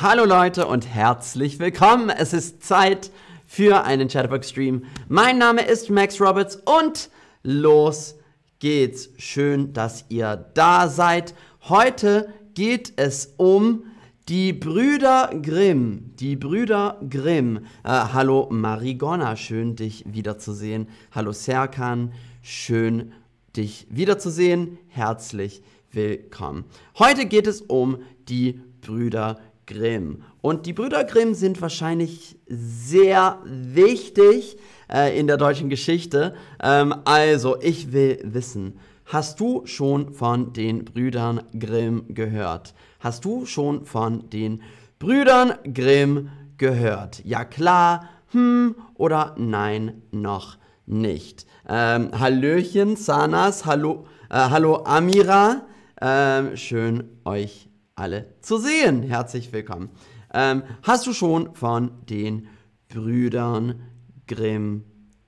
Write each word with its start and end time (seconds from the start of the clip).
Hallo 0.00 0.24
Leute 0.24 0.68
und 0.68 0.86
herzlich 0.86 1.58
willkommen. 1.58 2.08
Es 2.08 2.32
ist 2.32 2.62
Zeit 2.62 3.10
für 3.48 3.82
einen 3.82 4.06
Chatterbox-Stream. 4.06 4.84
Mein 5.08 5.38
Name 5.38 5.62
ist 5.62 5.90
Max 5.90 6.20
Roberts 6.20 6.54
und 6.54 7.10
los 7.42 8.14
geht's. 8.60 9.10
Schön, 9.18 9.72
dass 9.72 10.04
ihr 10.08 10.36
da 10.54 10.86
seid. 10.86 11.34
Heute 11.68 12.32
geht 12.54 12.92
es 12.94 13.34
um 13.38 13.86
die 14.28 14.52
Brüder 14.52 15.32
Grimm. 15.42 16.12
Die 16.14 16.36
Brüder 16.36 17.00
Grimm. 17.10 17.66
Äh, 17.82 17.88
hallo 17.88 18.46
Marigona, 18.52 19.34
schön 19.34 19.74
dich 19.74 20.04
wiederzusehen. 20.06 20.86
Hallo 21.10 21.32
Serkan, 21.32 22.12
schön 22.40 23.14
dich 23.56 23.88
wiederzusehen. 23.90 24.78
Herzlich 24.86 25.60
willkommen. 25.90 26.66
Heute 27.00 27.26
geht 27.26 27.48
es 27.48 27.62
um 27.62 27.98
die 28.28 28.60
Brüder 28.80 29.40
Grimm. 29.68 30.22
Und 30.40 30.66
die 30.66 30.72
Brüder 30.72 31.04
Grimm 31.04 31.34
sind 31.34 31.60
wahrscheinlich 31.60 32.36
sehr 32.48 33.38
wichtig 33.44 34.56
äh, 34.92 35.18
in 35.18 35.26
der 35.26 35.36
deutschen 35.36 35.68
Geschichte. 35.68 36.34
Ähm, 36.60 36.94
also, 37.04 37.60
ich 37.60 37.92
will 37.92 38.18
wissen, 38.24 38.78
hast 39.04 39.38
du 39.38 39.66
schon 39.66 40.12
von 40.12 40.52
den 40.52 40.84
Brüdern 40.84 41.42
Grimm 41.56 42.06
gehört? 42.08 42.74
Hast 42.98 43.24
du 43.24 43.46
schon 43.46 43.84
von 43.84 44.28
den 44.30 44.62
Brüdern 44.98 45.52
Grimm 45.72 46.30
gehört? 46.56 47.22
Ja 47.24 47.44
klar, 47.44 48.08
hm 48.32 48.74
oder 48.94 49.34
nein, 49.38 50.02
noch 50.10 50.56
nicht. 50.86 51.46
Ähm, 51.68 52.10
Hallöchen, 52.18 52.96
Sanas, 52.96 53.66
hallo, 53.66 54.06
äh, 54.30 54.34
hallo 54.34 54.82
Amira. 54.84 55.66
Ähm, 56.00 56.56
schön 56.56 57.04
euch 57.24 57.67
alle 57.98 58.26
zu 58.40 58.58
sehen. 58.58 59.02
Herzlich 59.02 59.52
willkommen. 59.52 59.90
Ähm, 60.32 60.62
hast 60.82 61.06
du 61.06 61.12
schon 61.12 61.54
von 61.54 61.90
den 62.08 62.48
Brüdern 62.88 63.82
Grimm 64.26 64.84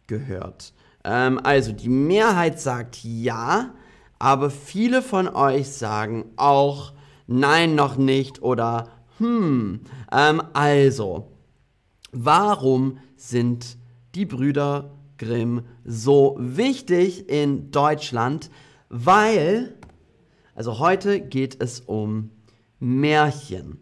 gehört? 0.06 0.72
Ähm, 1.04 1.40
also 1.42 1.72
die 1.72 1.88
Mehrheit 1.88 2.60
sagt 2.60 3.02
ja, 3.02 3.74
aber 4.18 4.50
viele 4.50 5.02
von 5.02 5.28
euch 5.28 5.68
sagen 5.68 6.26
auch 6.36 6.92
nein, 7.26 7.74
noch 7.74 7.96
nicht 7.96 8.42
oder 8.42 8.88
hm. 9.18 9.80
Ähm, 10.10 10.42
also, 10.54 11.28
warum 12.12 12.98
sind 13.16 13.76
die 14.14 14.24
Brüder 14.24 14.92
Grimm 15.18 15.64
so 15.84 16.36
wichtig 16.38 17.28
in 17.28 17.70
Deutschland? 17.70 18.50
Weil, 18.88 19.76
also 20.54 20.78
heute 20.78 21.20
geht 21.20 21.62
es 21.62 21.80
um 21.80 22.30
Märchen. 22.80 23.78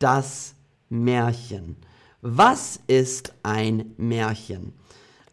Das 0.00 0.56
Märchen. 0.88 1.76
Was 2.20 2.80
ist 2.88 3.32
ein 3.44 3.92
Märchen? 3.96 4.72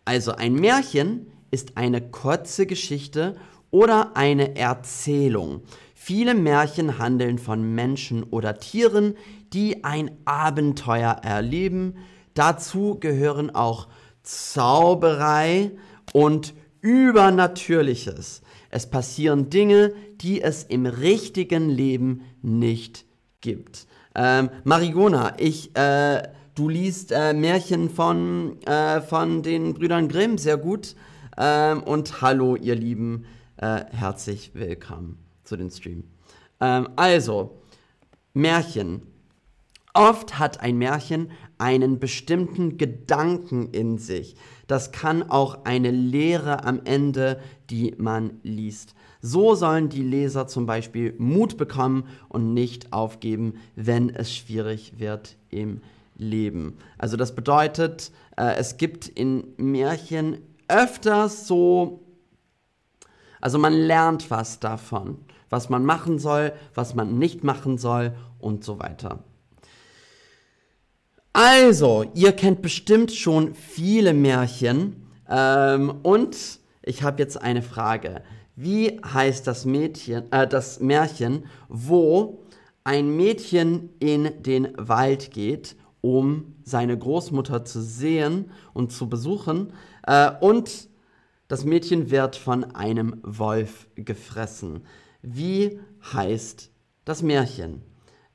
Also 0.06 0.34
ein 0.34 0.54
Märchen 0.54 1.26
ist 1.50 1.76
eine 1.76 2.02
kurze 2.02 2.68
Geschichte 2.68 3.36
oder 3.72 4.16
eine 4.16 4.56
Erzählung. 4.56 5.64
Viele 5.96 6.36
Märchen 6.36 7.00
handeln 7.00 7.40
von 7.40 7.74
Menschen 7.74 8.22
oder 8.22 8.60
Tieren, 8.60 9.16
die 9.54 9.84
ein 9.84 10.12
Abenteuer 10.26 11.14
erleben. 11.24 11.96
Dazu 12.36 13.00
gehören 13.00 13.50
auch 13.50 13.88
Zauberei 14.22 15.72
und 16.14 16.54
Übernatürliches. 16.84 18.42
Es 18.70 18.90
passieren 18.90 19.50
Dinge, 19.50 19.94
die 20.20 20.42
es 20.42 20.64
im 20.64 20.86
richtigen 20.86 21.70
Leben 21.70 22.24
nicht 22.42 23.06
gibt. 23.40 23.88
Ähm, 24.16 24.50
Marigona, 24.66 25.34
ich, 25.40 25.76
äh, 25.78 26.24
du 26.56 26.68
liest 26.68 27.14
äh, 27.14 27.34
Märchen 27.34 27.90
von, 27.90 28.62
äh, 28.64 29.00
von 29.00 29.44
den 29.44 29.74
Brüdern 29.74 30.10
Grimm, 30.10 30.38
sehr 30.38 30.58
gut. 30.58 30.96
Ähm, 31.38 31.84
und 31.84 32.22
hallo, 32.22 32.58
ihr 32.58 32.76
Lieben, 32.76 33.26
äh, 33.58 33.86
herzlich 33.90 34.52
willkommen 34.54 35.18
zu 35.46 35.56
den 35.56 35.72
Stream. 35.72 36.04
Ähm, 36.60 36.90
also, 36.98 37.62
Märchen. 38.34 39.04
Oft 39.94 40.38
hat 40.38 40.60
ein 40.60 40.78
Märchen 40.78 41.32
einen 41.60 42.00
bestimmten 42.00 42.78
Gedanken 42.78 43.70
in 43.70 44.00
sich. 44.00 44.36
Das 44.74 44.92
kann 44.92 45.30
auch 45.30 45.66
eine 45.66 45.92
Lehre 45.92 46.64
am 46.64 46.82
Ende, 46.84 47.40
die 47.70 47.94
man 48.00 48.40
liest. 48.42 48.96
So 49.22 49.54
sollen 49.54 49.90
die 49.90 50.02
Leser 50.02 50.48
zum 50.48 50.66
Beispiel 50.66 51.14
Mut 51.20 51.58
bekommen 51.58 52.06
und 52.28 52.56
nicht 52.56 52.92
aufgeben, 52.92 53.60
wenn 53.76 54.10
es 54.10 54.34
schwierig 54.34 54.98
wird 54.98 55.36
im 55.52 55.82
Leben. 56.16 56.80
Also 56.98 57.18
das 57.18 57.36
bedeutet, 57.36 58.12
äh, 58.36 58.56
es 58.56 58.78
gibt 58.78 59.08
in 59.08 59.44
Märchen 59.58 60.40
öfters 60.68 61.46
so, 61.46 62.00
also 63.42 63.60
man 63.60 63.74
lernt 63.74 64.32
was 64.32 64.60
davon, 64.60 65.20
was 65.52 65.70
man 65.70 65.86
machen 65.86 66.18
soll, 66.18 66.52
was 66.74 66.96
man 66.96 67.20
nicht 67.20 67.44
machen 67.44 67.78
soll 67.78 68.16
und 68.40 68.64
so 68.64 68.80
weiter. 68.80 69.20
Also, 71.36 72.06
ihr 72.14 72.32
kennt 72.32 72.62
bestimmt 72.62 73.12
schon 73.12 73.56
viele 73.56 74.14
Märchen 74.14 75.08
ähm, 75.28 75.92
und 76.04 76.38
ich 76.84 77.02
habe 77.02 77.24
jetzt 77.24 77.42
eine 77.42 77.64
Frage. 77.64 78.22
Wie 78.56 79.02
heißt 79.04 79.48
das 79.48 79.66
Mädchen, 79.66 80.32
äh, 80.32 80.48
das 80.48 80.80
Märchen, 80.80 81.46
wo 81.70 82.44
ein 82.84 83.16
Mädchen 83.16 83.90
in 83.98 84.44
den 84.44 84.74
Wald 84.78 85.32
geht, 85.32 85.76
um 86.02 86.54
seine 86.64 86.96
Großmutter 86.96 87.66
zu 87.66 87.82
sehen 87.82 88.52
und 88.76 88.92
zu 88.92 89.10
besuchen, 89.10 89.74
äh, 90.06 90.30
und 90.40 90.88
das 91.48 91.66
Mädchen 91.66 92.12
wird 92.12 92.36
von 92.36 92.64
einem 92.76 93.20
Wolf 93.24 93.88
gefressen. 93.96 94.86
Wie 95.24 95.80
heißt 96.14 96.70
das 97.06 97.24
Märchen? 97.24 97.82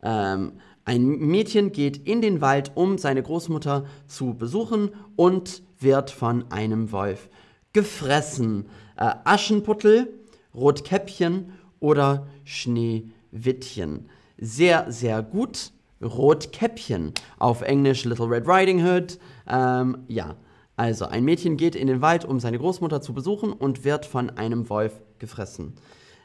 Ähm, 0.03 0.55
ein 0.88 1.06
Mädchen 1.06 1.71
geht 1.71 1.99
in 2.09 2.22
den 2.22 2.41
Wald, 2.41 2.72
um 2.75 2.97
seine 2.97 3.22
Großmutter 3.22 3.84
zu 4.06 4.32
besuchen 4.32 4.93
und 5.16 5.62
wird 5.78 6.10
von 6.10 6.50
einem 6.50 6.93
Wolf 6.93 7.28
gefressen. 7.75 8.71
Äh, 8.97 9.12
Aschenputtel, 9.25 10.09
Rotkäppchen 10.54 11.53
oder 11.78 12.26
Schneewittchen. 12.44 14.09
Sehr, 14.38 14.91
sehr 14.91 15.22
gut. 15.22 15.72
Rotkäppchen. 16.00 17.12
Auf 17.38 17.60
Englisch 17.60 18.06
Little 18.06 18.31
Red 18.31 18.49
Riding 18.49 18.82
Hood. 18.82 19.19
Ähm, 19.47 19.99
ja, 20.09 20.37
also 20.76 21.05
ein 21.05 21.22
Mädchen 21.22 21.59
geht 21.59 21.76
in 21.76 21.87
den 21.87 22.00
Wald, 22.00 22.25
um 22.25 22.41
seine 22.41 22.59
Großmutter 22.59 23.03
zu 23.03 23.12
besuchen 23.12 23.53
und 23.53 23.84
wird 23.84 24.06
von 24.06 24.31
einem 24.31 24.70
Wolf 24.70 25.03
gefressen. 25.19 25.75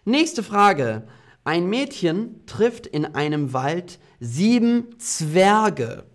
Nächste 0.06 0.42
Frage. 0.42 1.04
Ein 1.44 1.68
Mädchen 1.68 2.46
trifft 2.46 2.88
in 2.88 3.06
einem 3.06 3.54
Wald 3.54 4.00
sieben 4.20 4.98
Zwerge. 4.98 6.06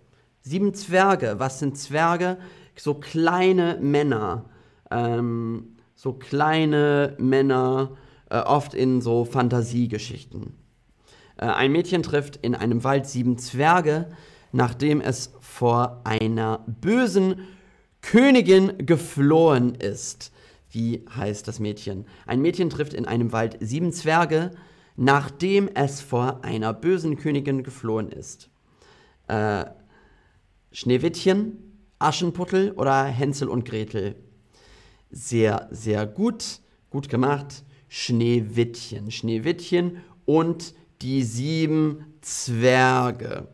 Sieben 0.41 0.73
Zwerge. 0.73 1.35
Was 1.37 1.59
sind 1.59 1.77
Zwerge? 1.77 2.37
So 2.75 2.95
kleine 2.95 3.77
Männer. 3.79 4.45
Ähm, 4.89 5.75
so 5.93 6.13
kleine 6.13 7.15
Männer, 7.19 7.97
äh, 8.29 8.39
oft 8.39 8.73
in 8.73 9.01
so 9.01 9.25
Fantasiegeschichten. 9.25 10.53
Äh, 11.37 11.45
ein 11.45 11.71
Mädchen 11.73 12.03
trifft 12.03 12.37
in 12.37 12.55
einem 12.55 12.83
Wald 12.83 13.05
sieben 13.05 13.37
Zwerge, 13.37 14.09
nachdem 14.51 15.01
es 15.01 15.33
vor 15.41 16.01
einer 16.05 16.63
bösen 16.67 17.41
Königin 18.01 18.85
geflohen 18.85 19.75
ist. 19.75 20.31
Wie 20.71 21.05
heißt 21.13 21.47
das 21.47 21.59
Mädchen? 21.59 22.05
Ein 22.25 22.41
Mädchen 22.41 22.69
trifft 22.69 22.93
in 22.93 23.05
einem 23.05 23.31
Wald 23.31 23.57
sieben 23.59 23.91
Zwerge, 23.91 24.51
nachdem 24.99 25.69
es 25.75 26.01
vor 26.01 26.43
einer 26.43 26.73
bösen 26.73 27.17
Königin 27.17 27.63
geflohen 27.63 28.11
ist. 28.11 28.49
Äh, 29.29 29.63
Schneewittchen, 30.73 31.79
Aschenputtel 31.99 32.73
oder 32.73 33.05
Hänsel 33.05 33.47
und 33.47 33.63
Gretel? 33.63 34.15
Sehr, 35.09 35.69
sehr 35.71 36.05
gut. 36.05 36.59
Gut 36.89 37.07
gemacht. 37.07 37.63
Schneewittchen. 37.87 39.09
Schneewittchen 39.09 40.01
und 40.25 40.73
die 41.01 41.23
sieben 41.23 42.17
Zwerge. 42.19 43.47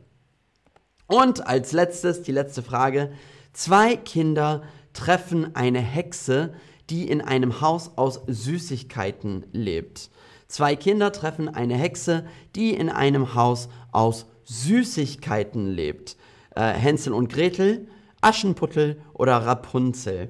Und 1.06 1.46
als 1.46 1.74
letztes, 1.74 2.24
die 2.24 2.32
letzte 2.32 2.64
Frage. 2.64 3.12
Zwei 3.54 3.96
Kinder 3.96 4.64
treffen 4.94 5.56
eine 5.56 5.80
Hexe, 5.80 6.56
die 6.90 7.08
in 7.08 7.22
einem 7.22 7.62
Haus 7.62 7.92
aus 7.98 8.22
Süßigkeiten 8.26 9.46
lebt. 9.52 10.10
Zwei 10.48 10.76
Kinder 10.76 11.12
treffen 11.12 11.50
eine 11.50 11.76
Hexe, 11.76 12.26
die 12.56 12.74
in 12.74 12.90
einem 12.90 13.36
Haus 13.36 13.70
aus 13.92 14.28
Süßigkeiten 14.46 15.68
lebt. 15.68 16.18
Äh, 16.56 16.72
Hänsel 16.72 17.14
und 17.14 17.32
Gretel, 17.32 17.88
Aschenputtel 18.22 19.02
oder 19.14 19.38
Rapunzel. 19.38 20.30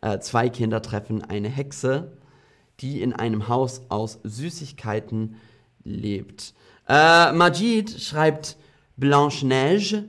Äh, 0.00 0.18
zwei 0.20 0.48
Kinder 0.48 0.82
treffen 0.82 1.22
eine 1.22 1.48
Hexe, 1.48 2.16
die 2.80 3.02
in 3.02 3.12
einem 3.12 3.48
Haus 3.48 3.82
aus 3.88 4.18
Süßigkeiten 4.24 5.36
lebt. 5.84 6.54
Äh, 6.88 7.32
Majid 7.32 8.00
schreibt 8.00 8.56
Blanche-Neige 8.96 10.08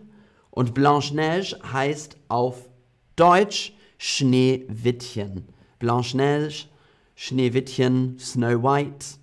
und 0.50 0.74
Blanche-Neige 0.74 1.60
heißt 1.72 2.18
auf 2.28 2.70
Deutsch 3.16 3.74
Schneewittchen. 3.98 5.48
Blanche-Neige, 5.80 6.66
Schneewittchen, 7.16 8.18
Snow 8.20 8.64
White. 8.64 9.21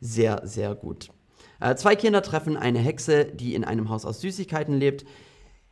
Sehr, 0.00 0.40
sehr 0.44 0.74
gut. 0.74 1.10
Äh, 1.60 1.74
zwei 1.76 1.94
Kinder 1.94 2.22
treffen 2.22 2.56
eine 2.56 2.78
Hexe, 2.78 3.26
die 3.26 3.54
in 3.54 3.64
einem 3.64 3.90
Haus 3.90 4.04
aus 4.04 4.20
Süßigkeiten 4.20 4.78
lebt. 4.78 5.04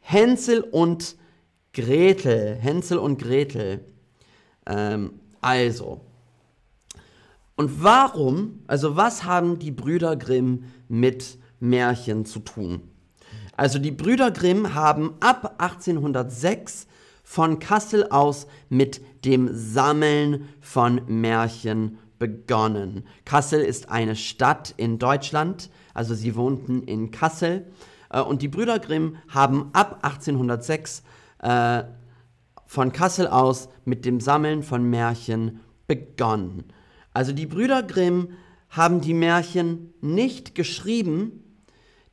Hänsel 0.01 0.61
und 0.61 1.17
Gretel. 1.73 2.57
Hänsel 2.57 2.99
und 2.99 3.19
Gretel. 3.19 3.85
Ähm, 4.67 5.21
also. 5.41 6.03
Und 7.57 7.83
warum, 7.83 8.61
also 8.67 8.97
was 8.97 9.25
haben 9.25 9.59
die 9.59 9.73
Brüder 9.73 10.17
Grimm 10.17 10.65
mit 10.89 11.39
Märchen 11.59 12.25
zu 12.25 12.41
tun? 12.41 12.83
Also 13.57 13.81
die 13.81 13.91
Brüder 13.91 14.31
Grimm 14.31 14.75
haben 14.75 15.15
ab 15.21 15.57
1806 15.59 16.87
von 17.25 17.59
Kassel 17.59 18.09
aus 18.11 18.47
mit 18.69 19.01
dem 19.25 19.51
Sammeln 19.53 20.49
von 20.61 21.01
Märchen 21.09 21.99
begonnen. 22.19 23.05
Kassel 23.25 23.61
ist 23.61 23.91
eine 23.91 24.17
Stadt 24.17 24.75
in 24.77 24.99
Deutschland, 24.99 25.71
also 25.95 26.15
sie 26.15 26.37
wohnten 26.37 26.83
in 26.83 27.11
Kassel. 27.11 27.67
Äh, 28.11 28.21
und 28.21 28.43
die 28.43 28.49
Brüder 28.49 28.79
Grimm 28.79 29.17
haben 29.29 29.71
ab 29.73 30.01
1806 30.03 31.03
äh, 31.41 31.85
von 32.67 32.93
Kassel 32.93 33.27
aus 33.27 33.69
mit 33.85 34.05
dem 34.05 34.21
Sammeln 34.21 34.63
von 34.63 34.85
Märchen 34.85 35.61
begonnen. 35.87 36.65
Also 37.15 37.33
die 37.33 37.47
Brüder 37.47 37.83
Grimm 37.83 38.31
haben 38.69 39.01
die 39.01 39.15
Märchen 39.15 39.95
nicht 40.01 40.55
geschrieben, 40.55 41.45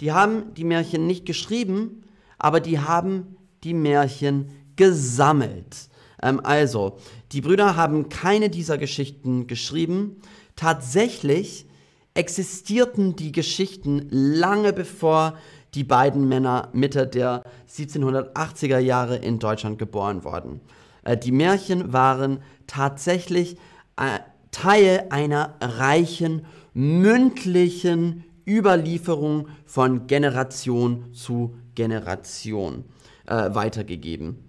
die 0.01 0.11
haben 0.11 0.53
die 0.53 0.63
Märchen 0.63 1.07
nicht 1.07 1.25
geschrieben, 1.25 2.03
aber 2.37 2.59
die 2.59 2.79
haben 2.79 3.37
die 3.63 3.73
Märchen 3.73 4.51
gesammelt. 4.75 5.89
Ähm, 6.25 6.41
also, 6.43 6.97
die 7.31 7.41
Brüder 7.41 7.75
haben 7.75 8.09
keine 8.09 8.49
dieser 8.49 8.77
Geschichten 8.77 9.47
geschrieben. 9.47 10.17
Tatsächlich 10.55 11.67
existierten 12.15 13.15
die 13.15 13.31
Geschichten 13.31 14.07
lange 14.09 14.73
bevor 14.73 15.37
die 15.75 15.83
beiden 15.83 16.27
Männer 16.27 16.69
Mitte 16.73 17.05
der 17.05 17.43
1780er 17.69 18.79
Jahre 18.79 19.17
in 19.17 19.39
Deutschland 19.39 19.77
geboren 19.77 20.23
wurden. 20.23 20.61
Äh, 21.03 21.17
die 21.17 21.31
Märchen 21.31 21.93
waren 21.93 22.39
tatsächlich 22.65 23.57
äh, 23.97 24.19
Teil 24.51 25.07
einer 25.09 25.55
reichen 25.61 26.45
mündlichen 26.73 28.23
Überlieferung 28.47 29.49
von 29.65 30.07
Generation 30.07 31.13
zu 31.13 31.55
Generation 31.75 32.85
äh, 33.25 33.53
weitergegeben. 33.53 34.44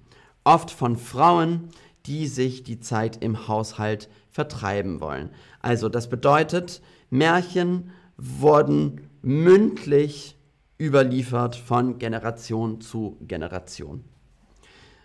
Oft 0.46 0.70
von 0.70 0.96
Frauen, 0.96 1.70
die 2.06 2.28
sich 2.28 2.62
die 2.62 2.78
Zeit 2.78 3.22
im 3.22 3.48
Haushalt 3.48 4.08
vertreiben 4.30 5.00
wollen. 5.00 5.30
Also 5.60 5.88
das 5.88 6.08
bedeutet, 6.08 6.80
Märchen 7.10 7.90
wurden 8.16 9.08
mündlich 9.22 10.36
überliefert 10.80 11.56
von 11.56 11.98
Generation 11.98 12.80
zu 12.80 13.16
Generation. 13.22 14.04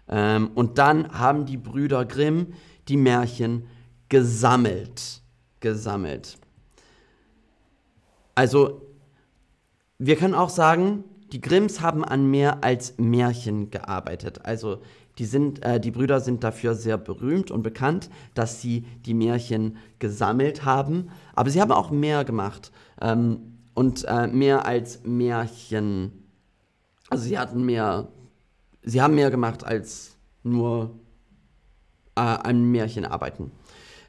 Ähm, 0.07 0.51
und 0.53 0.77
dann 0.77 1.11
haben 1.17 1.47
die 1.47 1.57
Brüder 1.57 2.05
Grimm 2.05 2.53
die 2.87 2.97
Märchen 2.97 3.65
gesammelt. 4.09 5.23
Gesammelt. 5.59 6.37
Also, 8.35 8.81
wir 9.97 10.17
können 10.17 10.35
auch 10.35 10.49
sagen, 10.49 11.03
die 11.31 11.41
Grimms 11.41 11.81
haben 11.81 12.03
an 12.03 12.29
mehr 12.29 12.63
als 12.63 12.95
Märchen 12.97 13.71
gearbeitet. 13.71 14.45
Also, 14.45 14.81
die, 15.21 15.27
sind, 15.27 15.63
äh, 15.63 15.79
die 15.79 15.91
Brüder 15.91 16.19
sind 16.19 16.43
dafür 16.43 16.73
sehr 16.73 16.97
berühmt 16.97 17.51
und 17.51 17.61
bekannt, 17.61 18.09
dass 18.33 18.59
sie 18.59 18.87
die 19.05 19.13
Märchen 19.13 19.77
gesammelt 19.99 20.65
haben. 20.65 21.11
Aber 21.35 21.51
sie 21.51 21.61
haben 21.61 21.71
auch 21.71 21.91
mehr 21.91 22.25
gemacht. 22.25 22.71
Ähm, 22.99 23.59
und 23.75 24.03
äh, 24.05 24.25
mehr 24.25 24.65
als 24.65 25.03
Märchen. 25.03 26.25
Also 27.11 27.25
sie 27.25 27.37
hatten 27.37 27.63
mehr. 27.63 28.07
Sie 28.81 28.99
haben 28.99 29.13
mehr 29.13 29.29
gemacht 29.29 29.63
als 29.63 30.17
nur 30.41 30.95
äh, 32.15 32.21
an 32.21 32.63
Märchen 32.71 33.05
arbeiten. 33.05 33.51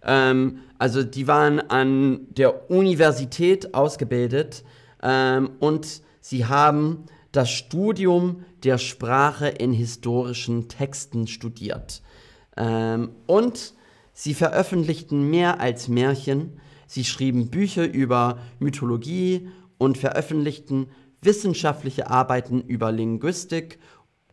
Ähm, 0.03 0.61
also 0.79 1.03
die 1.03 1.29
waren 1.29 1.61
an 1.61 2.27
der 2.31 2.71
Universität 2.71 3.75
ausgebildet 3.75 4.65
ähm, 5.03 5.51
und 5.61 6.01
sie 6.23 6.47
haben 6.47 7.05
das 7.33 7.51
Studium 7.51 8.45
der 8.63 8.79
Sprache 8.79 9.49
in 9.49 9.73
historischen 9.73 10.69
Texten 10.69 11.27
studiert. 11.27 12.03
Ähm, 12.57 13.11
und 13.27 13.75
sie 14.13 14.35
veröffentlichten 14.35 15.31
mehr 15.31 15.61
als 15.61 15.89
Märchen. 15.89 16.61
Sie 16.87 17.05
schrieben 17.05 17.49
Bücher 17.49 17.91
über 17.91 18.39
Mythologie 18.59 19.49
und 19.79 19.99
veröffentlichten 19.99 20.89
wissenschaftliche 21.23 22.11
Arbeiten 22.11 22.61
über 22.61 22.93
Linguistik 22.93 23.79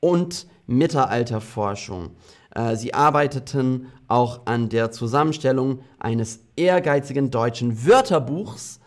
und 0.01 0.47
Mittelalterforschung. 0.67 2.11
Äh, 2.53 2.75
sie 2.75 2.93
arbeiteten 2.93 3.87
auch 4.07 4.45
an 4.45 4.69
der 4.69 4.91
Zusammenstellung 4.91 5.79
eines 5.99 6.41
ehrgeizigen 6.55 7.31
deutschen 7.31 7.85
Wörterbuchs, 7.85 8.78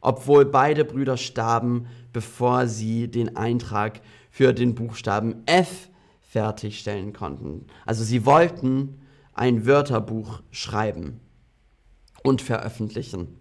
obwohl 0.00 0.44
beide 0.44 0.84
Brüder 0.84 1.16
starben, 1.16 1.86
bevor 2.12 2.66
sie 2.66 3.08
den 3.08 3.36
Eintrag 3.36 4.00
für 4.30 4.52
den 4.52 4.74
Buchstaben 4.74 5.42
F 5.46 5.88
fertigstellen 6.20 7.12
konnten. 7.12 7.66
Also 7.84 8.04
sie 8.04 8.24
wollten 8.24 9.00
ein 9.34 9.66
Wörterbuch 9.66 10.42
schreiben 10.50 11.20
und 12.22 12.42
veröffentlichen. 12.42 13.38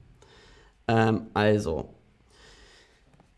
Ähm, 0.87 1.27
also, 1.33 1.93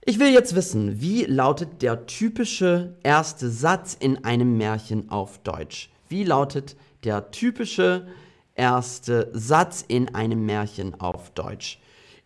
ich 0.06 0.20
will 0.20 0.32
jetzt 0.32 0.56
wissen, 0.56 1.02
wie 1.02 1.26
lautet 1.26 1.82
der 1.82 2.06
typische 2.06 2.98
erste 3.04 3.50
Satz 3.50 3.96
in 4.00 4.24
einem 4.24 4.58
Märchen 4.58 5.10
auf 5.10 5.40
Deutsch? 5.40 5.90
Wie 6.08 6.24
lautet 6.24 6.76
der 7.04 7.32
typische 7.32 8.08
erste 8.56 9.30
Satz 9.34 9.84
in 9.88 10.16
einem 10.16 10.46
Märchen 10.46 11.00
auf 11.00 11.32
Deutsch? 11.32 11.81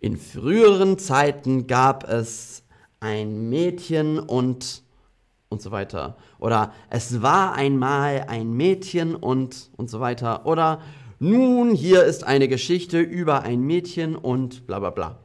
In 0.05 0.17
früheren 0.17 0.99
Zeiten 0.99 1.65
gab 1.65 2.07
es 2.07 2.61
ein 2.99 3.49
Mädchen 3.49 4.19
und 4.19 4.83
und 5.49 5.63
so 5.63 5.71
weiter. 5.71 6.15
Oder 6.37 6.73
es 6.91 7.23
war 7.23 7.55
einmal 7.55 8.25
ein 8.27 8.53
Mädchen 8.53 9.15
und 9.15 9.71
und 9.77 9.89
so 9.89 9.99
weiter. 10.01 10.45
Oder 10.45 10.79
nun, 11.17 11.73
hier 11.73 12.03
ist 12.03 12.23
eine 12.23 12.47
Geschichte 12.47 12.99
über 12.99 13.41
ein 13.41 13.61
Mädchen 13.61 14.15
und 14.15 14.67
bla 14.67 14.77
bla 14.77 14.91
bla. 14.91 15.17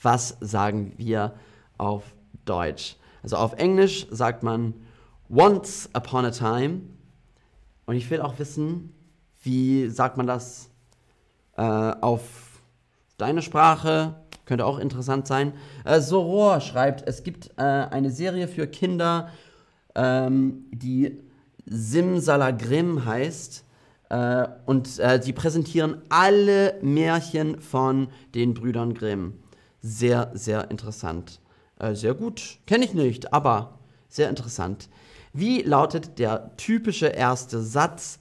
Was 0.00 0.36
sagen 0.40 0.92
wir 0.96 1.34
auf 1.76 2.04
Deutsch? 2.44 2.94
Also 3.24 3.38
auf 3.38 3.54
Englisch 3.54 4.06
sagt 4.08 4.44
man 4.44 4.72
Once 5.28 5.90
upon 5.94 6.24
a 6.24 6.30
time 6.30 6.82
und 7.86 7.96
ich 7.96 8.08
will 8.08 8.20
auch 8.20 8.38
wissen, 8.38 8.94
wie 9.42 9.88
sagt 9.88 10.16
man 10.16 10.28
das 10.28 10.70
äh, 11.56 11.62
auf 11.62 12.22
deine 13.16 13.42
Sprache? 13.42 14.14
Könnte 14.48 14.64
auch 14.64 14.78
interessant 14.78 15.26
sein. 15.26 15.52
Äh, 15.84 16.00
Soror 16.00 16.62
schreibt, 16.62 17.06
es 17.06 17.22
gibt 17.22 17.50
äh, 17.58 17.62
eine 17.62 18.10
Serie 18.10 18.48
für 18.48 18.66
Kinder, 18.66 19.28
ähm, 19.94 20.64
die 20.72 21.20
Simsalagrim 21.66 23.04
heißt. 23.04 23.62
Äh, 24.08 24.48
und 24.64 24.98
äh, 25.00 25.20
sie 25.22 25.34
präsentieren 25.34 25.98
alle 26.08 26.78
Märchen 26.80 27.60
von 27.60 28.08
den 28.34 28.54
Brüdern 28.54 28.94
Grimm. 28.94 29.34
Sehr, 29.82 30.30
sehr 30.32 30.70
interessant. 30.70 31.40
Äh, 31.78 31.94
sehr 31.94 32.14
gut. 32.14 32.56
Kenne 32.66 32.86
ich 32.86 32.94
nicht, 32.94 33.34
aber 33.34 33.80
sehr 34.08 34.30
interessant. 34.30 34.88
Wie 35.34 35.60
lautet 35.60 36.18
der 36.18 36.56
typische 36.56 37.08
erste 37.08 37.60
Satz 37.60 38.18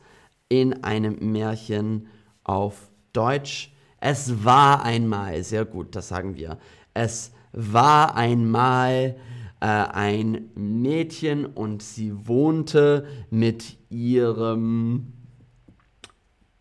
in 0.49 0.83
einem 0.83 1.31
Märchen 1.31 2.07
auf 2.43 2.91
Deutsch? 3.13 3.71
Es 3.99 4.43
war 4.43 4.83
einmal, 4.83 5.43
sehr 5.43 5.65
gut, 5.65 5.95
das 5.95 6.07
sagen 6.09 6.35
wir. 6.35 6.57
Es 6.93 7.31
war 7.51 8.15
einmal 8.15 9.15
äh, 9.59 9.65
ein 9.65 10.51
Mädchen 10.55 11.45
und 11.45 11.81
sie 11.81 12.27
wohnte 12.27 13.07
mit 13.29 13.77
ihrem 13.89 15.13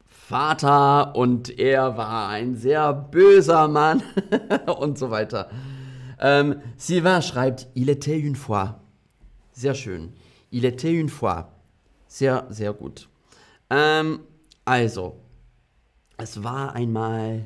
Vater 0.04 1.14
und 1.14 1.58
er 1.58 1.96
war 1.96 2.28
ein 2.28 2.56
sehr 2.56 2.92
böser 2.92 3.68
Mann 3.68 4.02
und 4.78 4.98
so 4.98 5.10
weiter. 5.10 5.50
Ähm, 6.18 6.62
Sylvain 6.76 7.22
schreibt, 7.22 7.68
il 7.74 7.88
était 7.88 8.18
une 8.18 8.34
fois. 8.34 8.80
Sehr 9.52 9.74
schön. 9.74 10.14
Il 10.50 10.64
était 10.64 10.92
une 10.92 11.08
fois. 11.08 11.52
Sehr, 12.08 12.46
sehr 12.48 12.72
gut. 12.72 13.08
Ähm, 13.70 14.20
also, 14.64 15.16
es 16.16 16.42
war 16.42 16.74
einmal 16.74 17.44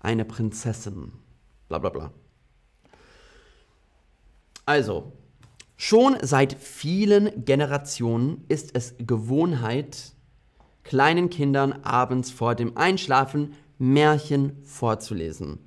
eine 0.00 0.24
Prinzessin. 0.24 1.12
Bla 1.68 1.78
bla 1.78 1.90
bla. 1.90 2.10
Also, 4.66 5.12
Schon 5.76 6.16
seit 6.22 6.54
vielen 6.54 7.44
Generationen 7.44 8.44
ist 8.48 8.76
es 8.76 8.94
Gewohnheit, 8.98 10.14
kleinen 10.84 11.30
Kindern 11.30 11.72
abends 11.82 12.30
vor 12.30 12.54
dem 12.54 12.76
Einschlafen 12.76 13.54
Märchen 13.78 14.62
vorzulesen. 14.64 15.58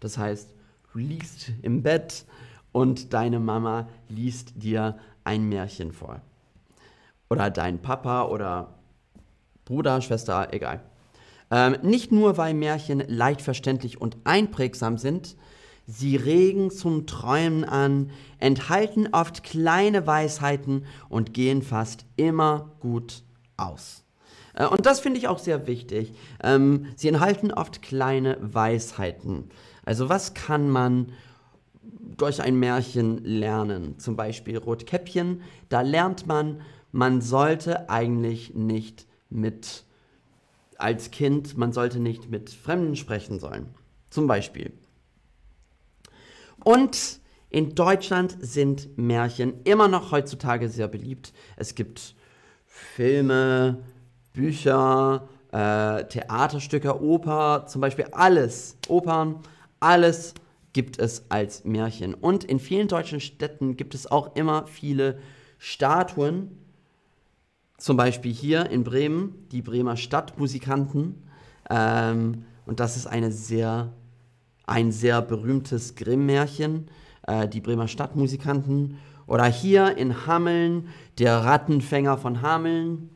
Das 0.00 0.18
heißt, 0.18 0.54
du 0.92 0.98
liegst 0.98 1.50
im 1.62 1.82
Bett 1.82 2.26
und 2.72 3.14
deine 3.14 3.40
Mama 3.40 3.88
liest 4.08 4.62
dir 4.62 4.98
ein 5.24 5.48
Märchen 5.48 5.92
vor. 5.92 6.20
Oder 7.30 7.50
dein 7.50 7.80
Papa 7.80 8.26
oder 8.26 8.74
Bruder, 9.64 10.02
Schwester, 10.02 10.52
egal. 10.52 10.82
Ähm, 11.54 11.76
nicht 11.82 12.10
nur, 12.10 12.36
weil 12.36 12.52
Märchen 12.52 13.04
leicht 13.06 13.40
verständlich 13.40 14.00
und 14.00 14.16
einprägsam 14.24 14.98
sind, 14.98 15.36
sie 15.86 16.16
regen 16.16 16.72
zum 16.72 17.06
Träumen 17.06 17.62
an, 17.62 18.10
enthalten 18.40 19.10
oft 19.12 19.44
kleine 19.44 20.04
Weisheiten 20.04 20.84
und 21.08 21.32
gehen 21.32 21.62
fast 21.62 22.06
immer 22.16 22.72
gut 22.80 23.22
aus. 23.56 24.02
Äh, 24.54 24.66
und 24.66 24.84
das 24.84 24.98
finde 24.98 25.18
ich 25.18 25.28
auch 25.28 25.38
sehr 25.38 25.68
wichtig. 25.68 26.14
Ähm, 26.42 26.86
sie 26.96 27.06
enthalten 27.06 27.52
oft 27.52 27.82
kleine 27.82 28.36
Weisheiten. 28.40 29.50
Also 29.84 30.08
was 30.08 30.34
kann 30.34 30.68
man 30.68 31.12
durch 32.16 32.42
ein 32.42 32.58
Märchen 32.58 33.22
lernen? 33.24 33.96
Zum 34.00 34.16
Beispiel 34.16 34.58
Rotkäppchen. 34.58 35.42
Da 35.68 35.82
lernt 35.82 36.26
man, 36.26 36.62
man 36.90 37.20
sollte 37.20 37.90
eigentlich 37.90 38.56
nicht 38.56 39.06
mit, 39.30 39.83
als 40.78 41.10
Kind, 41.10 41.56
man 41.56 41.72
sollte 41.72 41.98
nicht 41.98 42.30
mit 42.30 42.50
Fremden 42.50 42.96
sprechen 42.96 43.38
sollen. 43.38 43.74
Zum 44.10 44.26
Beispiel. 44.26 44.72
Und 46.62 47.20
in 47.50 47.74
Deutschland 47.74 48.36
sind 48.40 48.98
Märchen 48.98 49.62
immer 49.64 49.88
noch 49.88 50.10
heutzutage 50.12 50.68
sehr 50.68 50.88
beliebt. 50.88 51.32
Es 51.56 51.74
gibt 51.74 52.14
Filme, 52.66 53.78
Bücher, 54.32 55.28
äh, 55.52 56.04
Theaterstücke, 56.04 57.00
Oper, 57.00 57.66
zum 57.66 57.80
Beispiel 57.80 58.06
alles, 58.10 58.76
Opern, 58.88 59.40
alles 59.78 60.34
gibt 60.72 60.98
es 60.98 61.30
als 61.30 61.64
Märchen. 61.64 62.14
Und 62.14 62.42
in 62.42 62.58
vielen 62.58 62.88
deutschen 62.88 63.20
Städten 63.20 63.76
gibt 63.76 63.94
es 63.94 64.10
auch 64.10 64.34
immer 64.34 64.66
viele 64.66 65.18
Statuen, 65.58 66.63
zum 67.84 67.98
Beispiel 67.98 68.32
hier 68.32 68.70
in 68.70 68.82
Bremen, 68.82 69.46
die 69.52 69.60
Bremer 69.60 69.98
Stadtmusikanten. 69.98 71.22
Ähm, 71.68 72.44
und 72.64 72.80
das 72.80 72.96
ist 72.96 73.06
eine 73.06 73.30
sehr, 73.30 73.92
ein 74.66 74.90
sehr 74.90 75.20
berühmtes 75.20 75.94
Grimm-Märchen, 75.94 76.88
äh, 77.26 77.46
die 77.46 77.60
Bremer 77.60 77.86
Stadtmusikanten. 77.86 78.96
Oder 79.26 79.44
hier 79.44 79.98
in 79.98 80.26
Hameln, 80.26 80.88
der 81.18 81.44
Rattenfänger 81.44 82.16
von 82.16 82.40
Hameln 82.40 83.10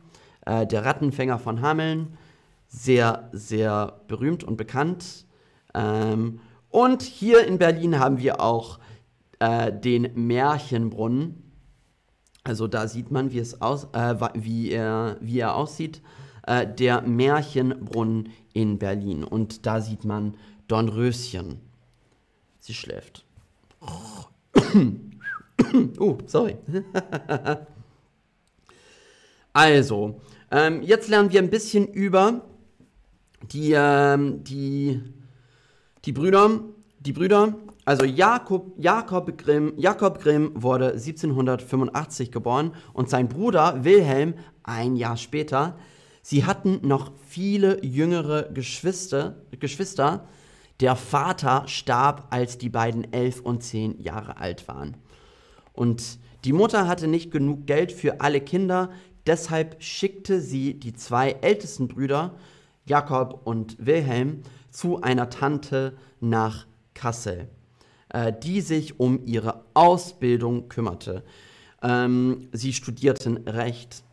äh, 0.45 0.67
der 0.67 0.85
Rattenfänger 0.85 1.39
von 1.39 1.61
Hameln, 1.61 2.15
sehr, 2.67 3.29
sehr 3.31 4.01
berühmt 4.07 4.43
und 4.43 4.55
bekannt. 4.55 5.25
Ähm, 5.73 6.41
und 6.69 7.01
hier 7.01 7.43
in 7.47 7.57
Berlin 7.57 7.97
haben 7.97 8.19
wir 8.19 8.39
auch 8.39 8.77
äh, 9.39 9.73
den 9.73 10.11
Märchenbrunnen. 10.13 11.48
Also 12.49 12.67
da 12.67 12.87
sieht 12.87 13.11
man, 13.11 13.31
wie, 13.31 13.37
es 13.37 13.61
aus, 13.61 13.89
äh, 13.93 14.15
wie, 14.33 14.71
er, 14.71 15.17
wie 15.21 15.37
er 15.37 15.53
aussieht. 15.53 16.01
Äh, 16.47 16.65
der 16.65 17.03
Märchenbrunnen 17.03 18.29
in 18.53 18.79
Berlin. 18.79 19.23
Und 19.23 19.67
da 19.67 19.81
sieht 19.81 20.03
man 20.03 20.33
Dornröschen. 20.67 21.59
Sie 22.59 22.73
schläft. 22.73 23.23
oh, 25.99 26.17
sorry. 26.25 26.57
Also, 29.51 30.21
ähm, 30.51 30.83
jetzt 30.83 31.09
lernen 31.09 31.31
wir 31.31 31.41
ein 31.41 31.49
bisschen 31.49 31.87
über 31.87 32.45
die, 33.51 33.73
ähm, 33.75 34.43
die, 34.43 35.01
die 36.05 36.11
Brüder. 36.11 36.61
Die 36.99 37.13
Brüder, 37.13 37.55
also 37.89 38.05
Jakob, 38.05 38.73
Jakob, 38.77 39.37
Grimm, 39.37 39.73
Jakob 39.75 40.21
Grimm 40.21 40.51
wurde 40.53 40.91
1785 40.91 42.31
geboren 42.31 42.73
und 42.93 43.09
sein 43.09 43.27
Bruder 43.27 43.83
Wilhelm 43.83 44.35
ein 44.63 44.95
Jahr 44.95 45.17
später. 45.17 45.75
Sie 46.21 46.45
hatten 46.45 46.87
noch 46.87 47.11
viele 47.27 47.83
jüngere 47.83 48.43
Geschwister, 48.43 49.37
Geschwister. 49.59 50.27
Der 50.79 50.95
Vater 50.95 51.63
starb, 51.65 52.27
als 52.29 52.57
die 52.57 52.69
beiden 52.69 53.11
elf 53.11 53.41
und 53.41 53.63
zehn 53.63 53.99
Jahre 53.99 54.37
alt 54.37 54.67
waren. 54.67 54.95
Und 55.73 56.19
die 56.45 56.53
Mutter 56.53 56.87
hatte 56.87 57.07
nicht 57.07 57.31
genug 57.31 57.65
Geld 57.65 57.91
für 57.91 58.21
alle 58.21 58.39
Kinder, 58.39 58.91
Deshalb 59.29 59.75
schickte 59.83 60.41
sie 60.41 60.79
die 60.79 60.93
zwei 60.93 61.31
ältesten 61.41 61.87
Brüder, 61.87 62.33
Jakob 62.85 63.41
und 63.43 63.75
Wilhelm, 63.77 64.41
zu 64.71 65.03
einer 65.03 65.29
Tante 65.29 65.97
nach 66.19 66.65
Kassel, 66.95 67.47
äh, 68.09 68.33
die 68.33 68.61
sich 68.61 68.99
um 68.99 69.25
ihre 69.25 69.63
Ausbildung 69.73 70.69
kümmerte. 70.69 71.23
Ähm, 71.81 72.49
sie 72.51 72.73
studierten 72.73 73.37
Recht, 73.47 74.03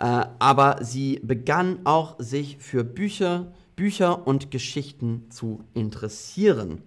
äh, 0.00 0.24
aber 0.38 0.78
sie 0.82 1.20
begann 1.22 1.80
auch 1.84 2.16
sich 2.18 2.56
für 2.58 2.84
Bücher, 2.84 3.52
Bücher 3.76 4.26
und 4.26 4.50
Geschichten 4.50 5.26
zu 5.30 5.64
interessieren. 5.74 6.82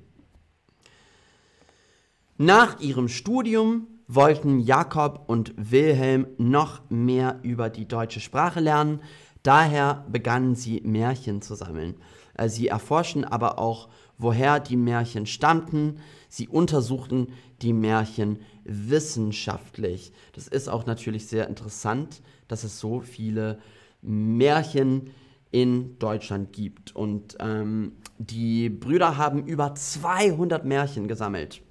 Nach 2.38 2.80
ihrem 2.80 3.08
Studium 3.08 3.88
wollten 4.08 4.60
Jakob 4.60 5.24
und 5.28 5.54
Wilhelm 5.58 6.28
noch 6.38 6.82
mehr 6.90 7.40
über 7.44 7.70
die 7.70 7.88
deutsche 7.88 8.20
Sprache 8.20 8.60
lernen. 8.60 9.02
Daher 9.44 10.06
begannen 10.10 10.56
sie 10.56 10.82
Märchen 10.82 11.42
zu 11.42 11.56
sammeln. 11.56 11.96
Äh, 12.36 12.50
sie 12.50 12.68
erforschten 12.68 13.26
aber 13.26 13.60
auch, 13.60 13.90
woher 14.18 14.60
die 14.60 14.78
Märchen 14.78 15.26
stammten. 15.26 16.00
Sie 16.30 16.48
untersuchten 16.48 17.34
die 17.62 17.74
Märchen 17.74 18.40
wissenschaftlich. 18.64 20.12
Das 20.34 20.48
ist 20.48 20.68
auch 20.68 20.86
natürlich 20.86 21.28
sehr 21.28 21.48
interessant, 21.48 22.22
dass 22.48 22.64
es 22.64 22.80
so 22.80 23.02
viele 23.02 23.60
Märchen 24.02 25.12
in 25.52 25.98
Deutschland 26.00 26.54
gibt. 26.54 26.96
Und 26.96 27.38
ähm, 27.40 27.94
die 28.18 28.70
Brüder 28.70 29.18
haben 29.18 29.46
über 29.46 29.76
200 29.76 30.66
Märchen 30.66 31.08
gesammelt. 31.08 31.62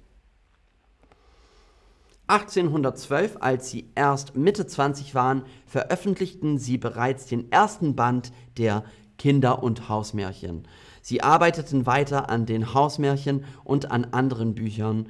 1812, 2.27 3.37
als 3.39 3.69
sie 3.69 3.89
erst 3.95 4.35
Mitte 4.35 4.67
20 4.67 5.15
waren, 5.15 5.43
veröffentlichten 5.65 6.57
sie 6.57 6.77
bereits 6.77 7.25
den 7.27 7.51
ersten 7.51 7.95
Band 7.95 8.33
der 8.57 8.83
Kinder- 9.17 9.63
und 9.63 9.87
Hausmärchen. 9.87 10.67
Sie 11.07 11.23
arbeiteten 11.23 11.85
weiter 11.85 12.29
an 12.29 12.45
den 12.45 12.73
Hausmärchen 12.73 13.45
und 13.63 13.91
an 13.91 14.03
anderen 14.11 14.55
Büchern. 14.55 15.07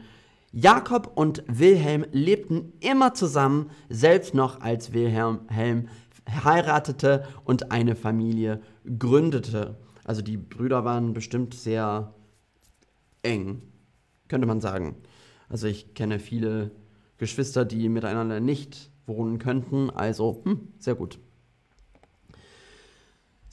Jakob 0.52 1.12
und 1.16 1.44
Wilhelm 1.48 2.06
lebten 2.12 2.74
immer 2.82 3.16
zusammen, 3.16 3.72
selbst 3.90 4.36
noch 4.36 4.62
als 4.62 4.94
Wilhelm 4.94 5.40
heiratete 6.30 7.26
und 7.46 7.72
eine 7.72 7.96
Familie 7.96 8.62
gründete. 9.00 9.80
Also 10.04 10.22
die 10.22 10.38
Brüder 10.38 10.86
waren 10.86 11.14
bestimmt 11.14 11.56
sehr 11.56 12.14
eng, 13.24 13.64
könnte 14.28 14.46
man 14.46 14.62
sagen. 14.62 14.98
Also 15.50 15.66
ich 15.66 15.96
kenne 15.96 16.20
viele 16.20 16.70
Geschwister, 17.18 17.66
die 17.66 17.90
miteinander 17.90 18.40
nicht 18.40 18.92
wohnen 19.08 19.40
könnten. 19.40 19.90
Also, 19.90 20.44
hm, 20.46 20.68
sehr 20.78 20.94
gut. 20.94 21.18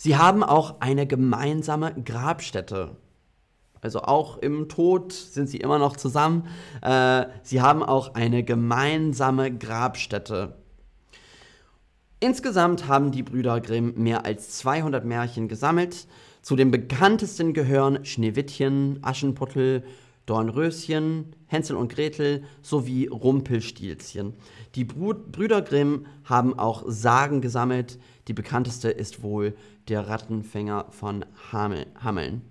Sie 0.05 0.19
haben 0.19 0.43
auch 0.43 0.83
eine 0.83 1.07
gemeinsame 1.07 1.95
Grabstätte. 1.95 2.95
Also 3.81 4.03
auch 4.03 4.37
im 4.37 4.69
Tod 4.69 5.15
sind 5.15 5.49
sie 5.49 5.57
immer 5.57 5.79
noch 5.79 5.97
zusammen. 5.97 6.47
Äh, 6.83 7.25
sie 7.43 7.63
haben 7.63 7.83
auch 7.83 8.13
eine 8.15 8.45
gemeinsame 8.45 9.51
Grabstätte. 9.57 10.57
Insgesamt 12.21 12.87
haben 12.87 13.13
die 13.13 13.23
Brüder 13.23 13.63
Grimm 13.63 13.95
mehr 13.97 14.27
als 14.27 14.59
200 14.59 15.07
Märchen 15.07 15.49
gesammelt. 15.49 16.07
Zu 16.43 16.55
den 16.55 16.71
bekanntesten 16.71 17.55
gehören 17.55 18.05
Schneewittchen, 18.05 18.99
Aschenputtel, 19.01 19.85
Dornröschen, 20.27 21.37
Hänsel 21.47 21.77
und 21.77 21.93
Gretel 21.93 22.45
sowie 22.63 23.07
Rumpelstilzchen. 23.07 24.35
Die 24.75 24.85
Brüder 24.85 25.63
Grimm 25.63 26.07
haben 26.25 26.59
auch 26.59 26.85
Sagen 26.87 27.41
gesammelt. 27.41 27.99
Die 28.29 28.33
bekannteste 28.33 28.91
ist 28.91 29.23
wohl 29.23 29.55
der 29.89 30.09
Rattenfänger 30.09 30.87
von 30.91 31.25
Hamel 31.53 31.87
Hameln. 32.03 32.43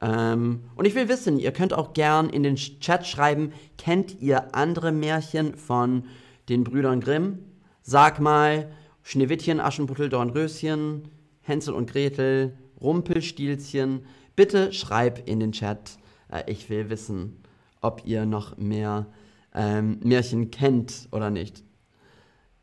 Ähm, 0.00 0.64
und 0.76 0.86
ich 0.86 0.94
will 0.94 1.08
wissen, 1.08 1.38
ihr 1.38 1.52
könnt 1.52 1.72
auch 1.72 1.92
gern 1.92 2.30
in 2.30 2.42
den 2.42 2.56
Chat 2.56 3.06
schreiben, 3.06 3.52
kennt 3.76 4.20
ihr 4.20 4.54
andere 4.54 4.92
Märchen 4.92 5.54
von 5.54 6.04
den 6.48 6.64
Brüdern 6.64 7.00
Grimm? 7.00 7.40
Sag 7.82 8.20
mal, 8.20 8.70
Schneewittchen, 9.02 9.60
Aschenputtel, 9.60 10.08
Dornröschen, 10.08 11.08
Hänsel 11.40 11.74
und 11.74 11.90
Gretel, 11.90 12.56
Rumpelstilzchen. 12.80 14.04
Bitte 14.36 14.72
schreib 14.72 15.28
in 15.28 15.40
den 15.40 15.52
Chat. 15.52 15.98
Äh, 16.30 16.50
ich 16.50 16.68
will 16.70 16.90
wissen, 16.90 17.42
ob 17.80 18.02
ihr 18.04 18.26
noch 18.26 18.56
mehr 18.56 19.06
ähm, 19.54 20.00
Märchen 20.02 20.50
kennt 20.50 21.08
oder 21.12 21.30
nicht. 21.30 21.62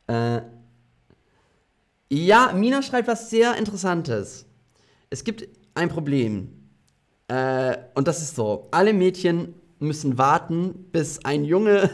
Äh, 0.08 0.42
ja, 2.10 2.54
Mina 2.54 2.82
schreibt 2.82 3.08
was 3.08 3.30
sehr 3.30 3.58
Interessantes. 3.58 4.46
Es 5.10 5.24
gibt 5.24 5.48
ein 5.74 5.90
Problem. 5.90 6.50
Äh, 7.28 7.78
und 7.96 8.08
das 8.08 8.22
ist 8.22 8.36
so: 8.36 8.68
Alle 8.72 8.94
Mädchen 8.94 9.56
müssen 9.80 10.18
warten, 10.18 10.86
bis 10.92 11.24
ein 11.26 11.44
Junge 11.44 11.90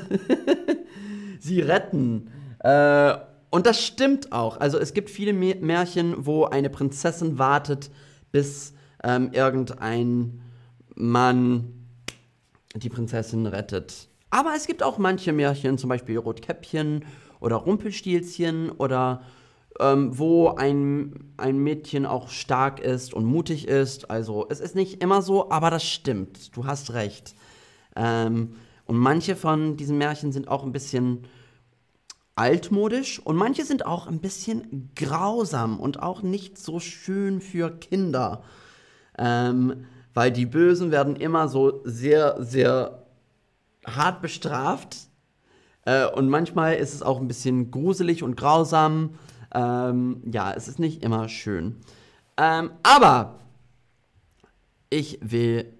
sie 1.39 1.61
retten. 1.61 2.29
Äh, 2.59 3.15
und 3.49 3.65
das 3.65 3.83
stimmt 3.83 4.31
auch. 4.31 4.59
Also 4.59 4.77
es 4.77 4.93
gibt 4.93 5.09
viele 5.09 5.33
Märchen, 5.33 6.25
wo 6.25 6.45
eine 6.45 6.69
Prinzessin 6.69 7.37
wartet, 7.37 7.89
bis 8.31 8.73
ähm, 9.03 9.31
irgendein 9.33 10.41
Mann 10.95 11.73
die 12.75 12.89
Prinzessin 12.89 13.45
rettet. 13.47 14.07
Aber 14.29 14.53
es 14.55 14.65
gibt 14.65 14.81
auch 14.81 14.97
manche 14.97 15.33
Märchen, 15.33 15.77
zum 15.77 15.89
Beispiel 15.89 16.17
Rotkäppchen 16.17 17.05
oder 17.39 17.57
Rumpelstilzchen 17.57 18.69
oder 18.71 19.23
ähm, 19.79 20.17
wo 20.17 20.49
ein, 20.49 21.33
ein 21.37 21.57
Mädchen 21.57 22.05
auch 22.05 22.29
stark 22.29 22.79
ist 22.79 23.13
und 23.13 23.25
mutig 23.25 23.67
ist. 23.67 24.09
Also 24.09 24.47
es 24.49 24.59
ist 24.59 24.75
nicht 24.75 25.03
immer 25.03 25.21
so, 25.21 25.51
aber 25.51 25.69
das 25.69 25.83
stimmt. 25.83 26.55
Du 26.55 26.65
hast 26.65 26.93
recht. 26.93 27.35
Ähm, 27.95 28.55
und 28.85 28.97
manche 28.97 29.35
von 29.35 29.77
diesen 29.77 29.97
Märchen 29.97 30.31
sind 30.31 30.47
auch 30.47 30.63
ein 30.63 30.71
bisschen 30.71 31.27
altmodisch 32.35 33.19
und 33.19 33.35
manche 33.35 33.65
sind 33.65 33.85
auch 33.85 34.07
ein 34.07 34.19
bisschen 34.19 34.91
grausam 34.95 35.79
und 35.79 36.01
auch 36.01 36.21
nicht 36.21 36.57
so 36.57 36.79
schön 36.79 37.41
für 37.41 37.69
Kinder. 37.69 38.43
Ähm, 39.17 39.85
weil 40.13 40.31
die 40.31 40.45
Bösen 40.45 40.91
werden 40.91 41.15
immer 41.15 41.47
so 41.47 41.81
sehr, 41.83 42.43
sehr 42.43 43.05
hart 43.85 44.21
bestraft. 44.21 44.97
Äh, 45.85 46.07
und 46.07 46.29
manchmal 46.29 46.75
ist 46.75 46.93
es 46.93 47.01
auch 47.01 47.19
ein 47.19 47.27
bisschen 47.27 47.71
gruselig 47.71 48.23
und 48.23 48.35
grausam. 48.35 49.15
Ähm, 49.53 50.21
ja, 50.31 50.53
es 50.53 50.67
ist 50.67 50.79
nicht 50.79 51.03
immer 51.03 51.27
schön. 51.29 51.77
Ähm, 52.37 52.71
aber 52.83 53.39
ich 54.89 55.19
will 55.21 55.73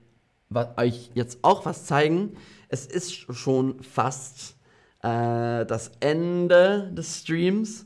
euch 0.78 1.12
jetzt 1.14 1.40
auch 1.44 1.66
was 1.66 1.86
zeigen. 1.86 2.36
Es 2.70 2.86
ist 2.86 3.14
schon 3.14 3.82
fast 3.84 4.56
äh, 5.02 5.66
das 5.66 5.92
Ende 6.00 6.92
des 6.94 7.20
Streams. 7.20 7.86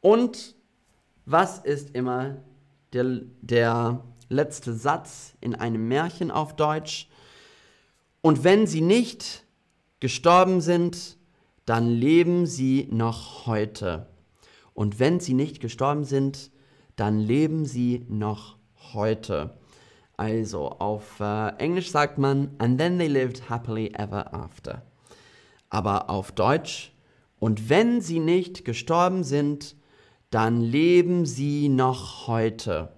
Und 0.00 0.54
was 1.26 1.58
ist 1.58 1.90
immer 1.94 2.36
der, 2.92 3.20
der 3.40 4.04
letzte 4.28 4.72
Satz 4.72 5.34
in 5.40 5.54
einem 5.54 5.88
Märchen 5.88 6.30
auf 6.30 6.56
Deutsch? 6.56 7.08
Und 8.20 8.44
wenn 8.44 8.66
sie 8.66 8.80
nicht 8.80 9.44
gestorben 10.00 10.60
sind, 10.60 11.16
dann 11.66 11.88
leben 11.88 12.46
sie 12.46 12.88
noch 12.90 13.46
heute. 13.46 14.06
Und 14.74 14.98
wenn 14.98 15.20
sie 15.20 15.34
nicht 15.34 15.60
gestorben 15.60 16.04
sind, 16.04 16.50
dann 16.96 17.18
leben 17.18 17.64
sie 17.64 18.06
noch 18.08 18.56
heute. 18.92 19.58
Also 20.16 20.68
auf 20.68 21.20
äh, 21.20 21.56
Englisch 21.58 21.90
sagt 21.90 22.18
man, 22.18 22.50
and 22.58 22.78
then 22.78 22.98
they 22.98 23.08
lived 23.08 23.48
happily 23.50 23.92
ever 23.94 24.32
after. 24.32 24.82
Aber 25.70 26.08
auf 26.08 26.32
Deutsch, 26.32 26.92
und 27.38 27.68
wenn 27.68 28.00
sie 28.00 28.20
nicht 28.20 28.64
gestorben 28.64 29.24
sind, 29.24 29.76
dann 30.30 30.60
leben 30.60 31.26
sie 31.26 31.68
noch 31.68 32.26
heute. 32.26 32.93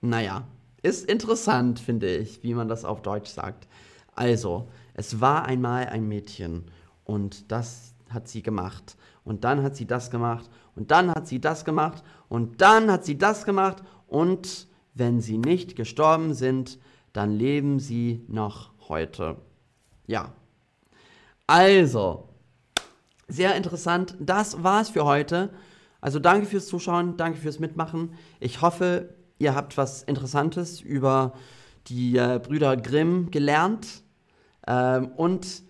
Naja, 0.00 0.44
ist 0.82 1.08
interessant, 1.08 1.78
finde 1.78 2.08
ich, 2.08 2.42
wie 2.42 2.54
man 2.54 2.68
das 2.68 2.84
auf 2.84 3.02
Deutsch 3.02 3.30
sagt. 3.30 3.68
Also, 4.14 4.68
es 4.94 5.20
war 5.20 5.44
einmal 5.44 5.86
ein 5.88 6.08
Mädchen 6.08 6.64
und 7.04 7.50
das 7.52 7.94
hat 8.08 8.28
sie 8.28 8.42
gemacht. 8.42 8.96
Und 9.24 9.44
dann 9.44 9.62
hat 9.62 9.76
sie 9.76 9.86
das 9.86 10.10
gemacht 10.10 10.48
und 10.74 10.90
dann 10.90 11.10
hat 11.10 11.26
sie 11.26 11.40
das 11.40 11.64
gemacht 11.64 12.02
und 12.28 12.60
dann 12.60 12.90
hat 12.90 13.04
sie 13.04 13.18
das 13.18 13.44
gemacht 13.44 13.82
und 14.06 14.66
wenn 14.94 15.20
sie 15.20 15.38
nicht 15.38 15.76
gestorben 15.76 16.34
sind, 16.34 16.78
dann 17.12 17.32
leben 17.32 17.78
sie 17.78 18.24
noch 18.28 18.70
heute. 18.88 19.36
Ja. 20.06 20.32
Also, 21.46 22.28
sehr 23.28 23.54
interessant. 23.54 24.16
Das 24.18 24.62
war's 24.62 24.90
für 24.90 25.04
heute. 25.04 25.50
Also 26.00 26.18
danke 26.18 26.46
fürs 26.46 26.66
Zuschauen, 26.66 27.16
danke 27.16 27.38
fürs 27.38 27.60
Mitmachen. 27.60 28.14
Ich 28.40 28.62
hoffe, 28.62 29.14
ihr 29.40 29.54
habt 29.56 29.76
was 29.76 30.02
Interessantes 30.04 30.80
über 30.80 31.32
die 31.88 32.16
äh, 32.16 32.38
Brüder 32.40 32.76
Grimm 32.76 33.30
gelernt. 33.30 34.04
Ähm, 34.66 35.08
und 35.16 35.62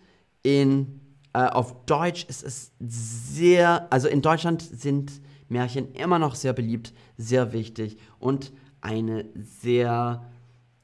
in, 0.42 1.00
äh, 1.32 1.46
auf 1.46 1.86
Deutsch 1.86 2.26
ist 2.28 2.42
es 2.42 2.72
sehr, 2.80 3.90
also 3.90 4.08
in 4.08 4.20
Deutschland 4.20 4.60
sind 4.60 5.12
Märchen 5.48 5.92
immer 5.94 6.18
noch 6.18 6.34
sehr 6.34 6.52
beliebt, 6.52 6.92
sehr 7.16 7.52
wichtig 7.52 7.96
und 8.18 8.52
eine 8.80 9.26
sehr, 9.34 10.28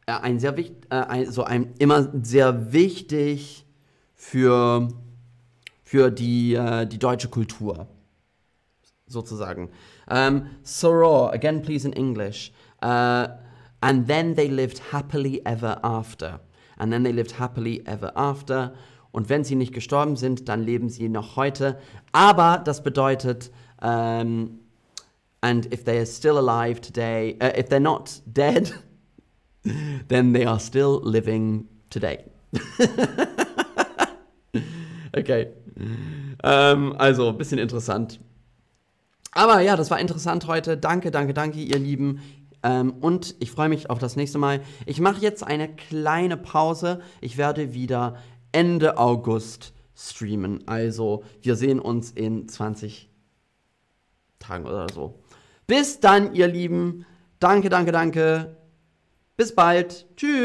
äh, 0.06 0.12
ein 0.12 0.38
sehr 0.38 0.56
wichtig, 0.56 0.76
äh, 0.90 0.94
ein, 0.94 1.30
so 1.30 1.44
ein, 1.44 1.74
immer 1.78 2.08
sehr 2.22 2.72
wichtig 2.72 3.66
für, 4.14 4.88
für 5.82 6.10
die, 6.10 6.54
äh, 6.54 6.86
die 6.86 6.98
deutsche 6.98 7.28
Kultur, 7.28 7.88
sozusagen. 9.06 9.70
Um, 10.08 10.16
ähm, 10.16 10.46
Soror, 10.62 11.32
again 11.32 11.62
please 11.62 11.86
in 11.86 11.92
English. 11.92 12.52
Uh, 12.86 13.28
and 13.80 14.06
then 14.06 14.36
they 14.36 14.48
lived 14.48 14.80
happily 14.92 15.40
ever 15.44 15.78
after. 15.82 16.40
And 16.78 16.92
then 16.92 17.02
they 17.02 17.12
lived 17.12 17.32
happily 17.38 17.82
ever 17.86 18.12
after. 18.14 18.74
Und 19.10 19.28
wenn 19.28 19.44
sie 19.44 19.56
nicht 19.56 19.72
gestorben 19.72 20.16
sind, 20.16 20.48
dann 20.48 20.62
leben 20.62 20.88
sie 20.88 21.08
noch 21.08 21.36
heute. 21.36 21.78
Aber 22.12 22.58
das 22.64 22.82
bedeutet, 22.82 23.50
um, 23.82 24.60
And 25.40 25.72
if 25.72 25.84
they 25.84 25.98
are 25.98 26.06
still 26.06 26.38
alive 26.38 26.80
today, 26.80 27.36
uh, 27.40 27.52
if 27.56 27.68
they're 27.68 27.78
not 27.78 28.20
dead, 28.26 28.72
then 30.08 30.32
they 30.32 30.44
are 30.44 30.58
still 30.58 31.00
living 31.04 31.68
today. 31.90 32.24
okay. 35.16 35.52
Ähm, 36.42 36.94
also, 36.98 37.28
ein 37.28 37.38
bisschen 37.38 37.58
interessant. 37.58 38.18
Aber 39.32 39.60
ja, 39.60 39.76
das 39.76 39.90
war 39.90 40.00
interessant 40.00 40.46
heute. 40.46 40.78
Danke, 40.78 41.10
danke, 41.10 41.34
danke, 41.34 41.60
ihr 41.60 41.78
Lieben. 41.78 42.20
Ähm, 42.62 42.94
und 43.00 43.36
ich 43.38 43.50
freue 43.50 43.68
mich 43.68 43.90
auf 43.90 43.98
das 43.98 44.16
nächste 44.16 44.38
Mal. 44.38 44.60
Ich 44.86 45.00
mache 45.00 45.20
jetzt 45.20 45.42
eine 45.42 45.74
kleine 45.74 46.36
Pause. 46.36 47.00
Ich 47.20 47.36
werde 47.36 47.74
wieder 47.74 48.16
Ende 48.52 48.98
August 48.98 49.72
streamen. 49.94 50.66
Also, 50.66 51.24
wir 51.42 51.56
sehen 51.56 51.80
uns 51.80 52.10
in 52.10 52.48
20 52.48 53.10
Tagen 54.38 54.66
oder 54.66 54.86
so. 54.92 55.18
Bis 55.66 56.00
dann, 56.00 56.34
ihr 56.34 56.48
Lieben. 56.48 57.04
Danke, 57.40 57.68
danke, 57.68 57.92
danke. 57.92 58.56
Bis 59.36 59.54
bald. 59.54 60.06
Tschüss. 60.16 60.34